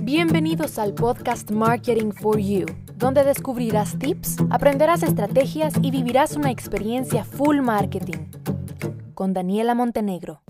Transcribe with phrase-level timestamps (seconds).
[0.00, 7.24] Bienvenidos al podcast Marketing for You, donde descubrirás tips, aprenderás estrategias y vivirás una experiencia
[7.24, 8.26] full marketing.
[9.14, 10.42] Con Daniela Montenegro.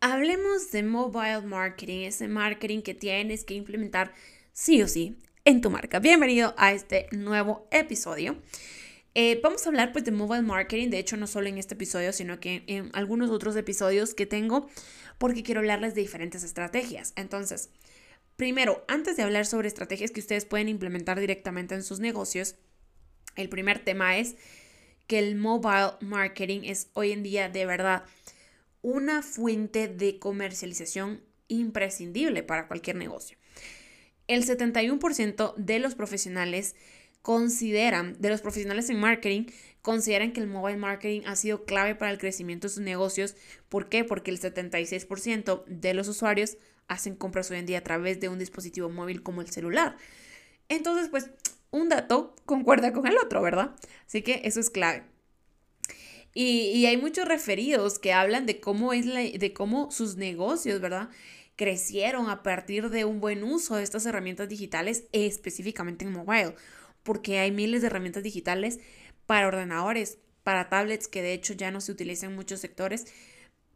[0.00, 4.12] Hablemos de mobile marketing, ese marketing que tienes que implementar
[4.52, 5.98] sí o sí en tu marca.
[5.98, 8.36] Bienvenido a este nuevo episodio.
[9.14, 12.12] Eh, vamos a hablar pues de mobile marketing, de hecho no solo en este episodio,
[12.12, 14.68] sino que en algunos otros episodios que tengo,
[15.18, 17.12] porque quiero hablarles de diferentes estrategias.
[17.16, 17.70] Entonces,
[18.36, 22.56] primero, antes de hablar sobre estrategias que ustedes pueden implementar directamente en sus negocios,
[23.34, 24.36] el primer tema es
[25.06, 28.04] que el mobile marketing es hoy en día de verdad
[28.82, 33.38] una fuente de comercialización imprescindible para cualquier negocio.
[34.28, 36.76] El 71% de los profesionales
[37.22, 39.46] consideran, de los profesionales en marketing,
[39.82, 43.36] consideran que el mobile marketing ha sido clave para el crecimiento de sus negocios.
[43.68, 44.04] ¿Por qué?
[44.04, 46.56] Porque el 76% de los usuarios
[46.88, 49.96] hacen compras hoy en día a través de un dispositivo móvil como el celular.
[50.68, 51.30] Entonces, pues,
[51.70, 53.74] un dato concuerda con el otro, ¿verdad?
[54.06, 55.04] Así que eso es clave.
[56.34, 61.08] Y, hay muchos referidos que hablan de cómo, es de cómo sus negocios, ¿verdad?
[61.56, 66.54] Crecieron a partir de un buen uso de estas herramientas digitales, específicamente en mobile
[67.08, 68.80] porque hay miles de herramientas digitales
[69.24, 73.06] para ordenadores, para tablets, que de hecho ya no se utilizan en muchos sectores,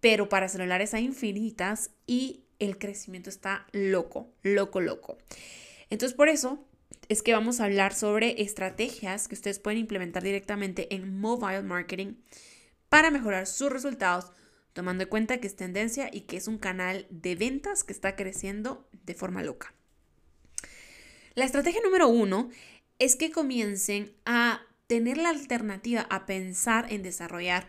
[0.00, 5.16] pero para celulares hay infinitas y el crecimiento está loco, loco, loco.
[5.88, 6.62] Entonces por eso
[7.08, 12.16] es que vamos a hablar sobre estrategias que ustedes pueden implementar directamente en mobile marketing
[12.90, 14.30] para mejorar sus resultados,
[14.74, 18.14] tomando en cuenta que es tendencia y que es un canal de ventas que está
[18.14, 19.72] creciendo de forma loca.
[21.34, 22.50] La estrategia número uno
[23.02, 27.66] es que comiencen a tener la alternativa a pensar en desarrollar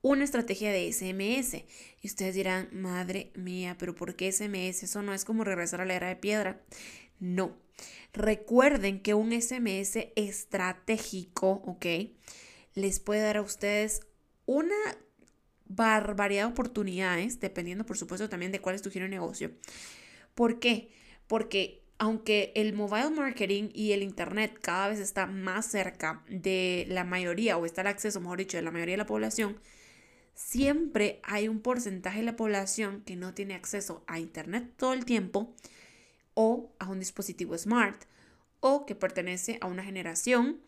[0.00, 1.64] una estrategia de SMS.
[2.00, 4.84] Y ustedes dirán, madre mía, pero ¿por qué SMS?
[4.84, 6.62] Eso no es como regresar a la era de piedra.
[7.18, 7.56] No.
[8.12, 11.86] Recuerden que un SMS estratégico, ¿ok?
[12.74, 14.02] Les puede dar a ustedes
[14.44, 14.76] una
[15.64, 19.50] barbaridad de oportunidades, dependiendo por supuesto también de cuál es tu giro de negocio.
[20.36, 20.90] ¿Por qué?
[21.26, 27.04] Porque aunque el mobile marketing y el internet cada vez está más cerca de la
[27.04, 29.58] mayoría, o está el acceso, mejor dicho, de la mayoría de la población,
[30.34, 35.04] siempre hay un porcentaje de la población que no tiene acceso a internet todo el
[35.06, 35.54] tiempo
[36.34, 38.04] o a un dispositivo smart
[38.60, 40.60] o que pertenece a una generación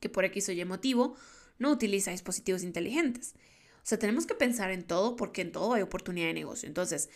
[0.00, 1.16] que por X o Y motivo
[1.58, 3.34] no utiliza dispositivos inteligentes.
[3.76, 6.68] O sea, tenemos que pensar en todo porque en todo hay oportunidad de negocio.
[6.68, 7.08] Entonces,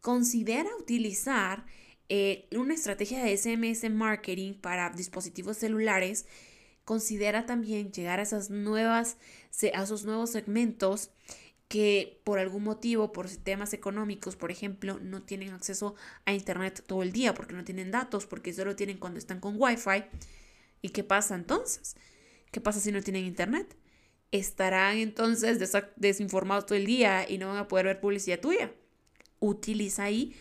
[0.00, 1.64] considera utilizar
[2.08, 6.26] eh, una estrategia de SMS marketing para dispositivos celulares
[6.84, 9.16] considera también llegar a esas nuevas,
[9.74, 11.10] a esos nuevos segmentos
[11.72, 15.94] que por algún motivo, por temas económicos, por ejemplo, no tienen acceso
[16.26, 19.54] a internet todo el día porque no tienen datos, porque solo tienen cuando están con
[19.58, 20.04] Wi-Fi.
[20.82, 21.96] ¿Y qué pasa entonces?
[22.50, 23.74] ¿Qué pasa si no tienen internet?
[24.32, 25.58] Estarán entonces
[25.96, 28.70] desinformados todo el día y no van a poder ver publicidad tuya.
[29.40, 30.36] Utiliza ahí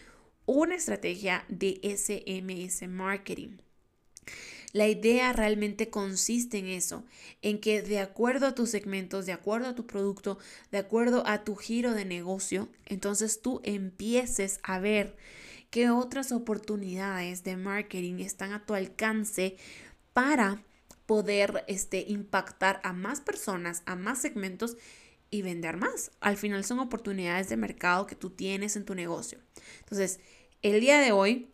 [0.46, 3.58] una estrategia de SMS marketing.
[4.74, 7.04] La idea realmente consiste en eso,
[7.42, 10.40] en que de acuerdo a tus segmentos, de acuerdo a tu producto,
[10.72, 15.18] de acuerdo a tu giro de negocio, entonces tú empieces a ver
[15.70, 19.58] qué otras oportunidades de marketing están a tu alcance
[20.14, 20.64] para
[21.06, 24.78] poder este, impactar a más personas, a más segmentos
[25.32, 26.12] y vender más.
[26.20, 29.40] Al final son oportunidades de mercado que tú tienes en tu negocio.
[29.80, 30.20] Entonces,
[30.62, 31.50] el día de hoy,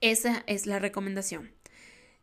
[0.00, 1.52] esa es la recomendación.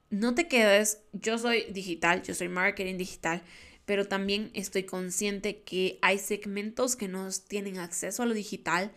[0.10, 3.44] No te quedes, yo soy digital, yo soy marketing digital,
[3.86, 8.92] pero también estoy consciente que hay segmentos que no tienen acceso a lo digital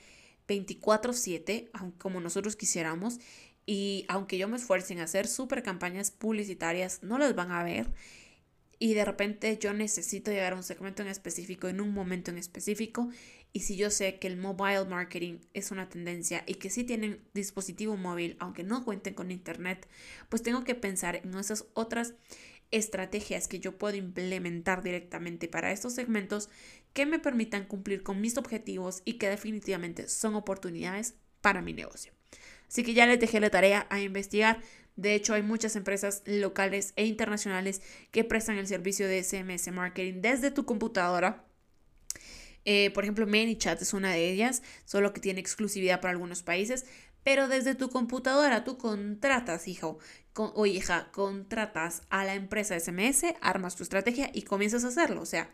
[0.47, 3.19] 24/7, como nosotros quisiéramos,
[3.67, 7.91] y aunque yo me esfuerce en hacer super campañas publicitarias, no las van a ver
[8.79, 12.39] y de repente yo necesito llegar a un segmento en específico en un momento en
[12.39, 13.11] específico
[13.53, 17.21] y si yo sé que el mobile marketing es una tendencia y que si tienen
[17.35, 19.89] dispositivo móvil aunque no cuenten con internet,
[20.29, 22.15] pues tengo que pensar en esas otras
[22.71, 26.51] estrategias que yo puedo implementar directamente para estos segmentos
[26.93, 32.13] que me permitan cumplir con mis objetivos y que definitivamente son oportunidades para mi negocio.
[32.69, 34.61] Así que ya les dejé la tarea a investigar
[34.99, 40.21] de hecho, hay muchas empresas locales e internacionales que prestan el servicio de SMS marketing
[40.23, 41.45] desde tu computadora.
[42.65, 46.85] Eh, por ejemplo, ManyChat es una de ellas, solo que tiene exclusividad para algunos países.
[47.23, 50.01] Pero desde tu computadora tú contratas, hijo,
[50.35, 55.23] o hija, contratas a la empresa SMS, armas tu estrategia y comienzas a hacerlo.
[55.23, 55.49] O sea,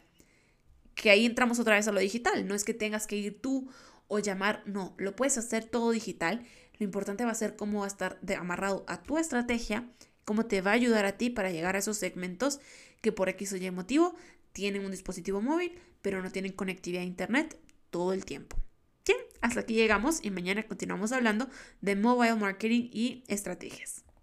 [0.94, 2.48] que ahí entramos otra vez a lo digital.
[2.48, 3.70] No es que tengas que ir tú
[4.08, 6.46] o llamar, no, lo puedes hacer todo digital.
[6.84, 9.88] Lo importante va a ser cómo va a estar amarrado a tu estrategia,
[10.26, 12.60] cómo te va a ayudar a ti para llegar a esos segmentos
[13.00, 14.14] que por X o Y motivo
[14.52, 15.72] tienen un dispositivo móvil,
[16.02, 17.58] pero no tienen conectividad a Internet
[17.88, 18.58] todo el tiempo.
[19.06, 21.48] Bien, hasta aquí llegamos y mañana continuamos hablando
[21.80, 24.04] de mobile marketing y estrategias.